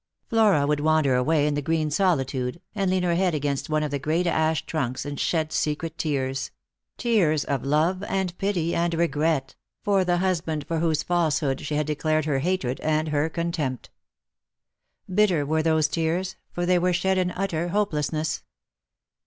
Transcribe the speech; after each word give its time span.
Mora 0.31 0.65
would 0.65 0.79
wander 0.79 1.13
away 1.13 1.45
in 1.45 1.53
the 1.53 1.61
green 1.61 1.91
solitude, 1.91 2.59
and 2.73 2.89
lean 2.89 3.03
her 3.03 3.13
head 3.13 3.35
against 3.35 3.69
one 3.69 3.83
of 3.83 3.91
the 3.91 3.99
great 3.99 4.25
ash 4.25 4.65
trunks, 4.65 5.05
and 5.05 5.19
shed 5.19 5.51
secret 5.53 5.95
tears— 5.99 6.49
tears 6.97 7.43
of 7.43 7.63
love 7.63 8.01
and 8.05 8.35
pity 8.39 8.73
and 8.73 8.95
regret— 8.95 9.53
for 9.85 10.03
the 10.03 10.17
husband 10.17 10.65
for 10.67 10.79
whose 10.79 11.03
falsehood 11.03 11.61
she 11.61 11.75
had 11.75 11.85
declared 11.85 12.25
her 12.25 12.39
hatred 12.39 12.79
and 12.79 13.09
her 13.09 13.29
contempt. 13.29 13.91
Bitter 15.07 15.45
were 15.45 15.61
those 15.61 15.87
tears, 15.87 16.35
for 16.51 16.65
they 16.65 16.79
were 16.79 16.93
shed 16.93 17.19
in 17.19 17.29
utter 17.29 17.67
hopelessness. 17.67 18.41